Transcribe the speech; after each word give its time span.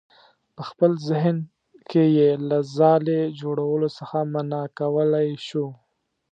په 0.55 0.61
خپل 0.69 0.91
ذهن 1.09 1.37
کې 1.89 2.03
یې 2.17 2.29
له 2.49 2.57
ځالې 2.77 3.21
جوړولو 3.39 3.87
څخه 3.97 4.17
منع 4.33 4.63
کولی 4.79 5.29
شو. 5.47 5.65